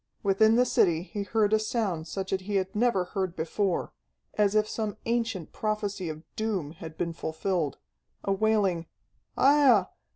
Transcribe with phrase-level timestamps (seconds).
[0.23, 3.93] Within the city he heard a sound such as he had never heard before,
[4.33, 7.77] as if some ancient prophecy of doom had been fulfilled,
[8.23, 8.87] a wailing
[9.37, 9.89] "Aiah!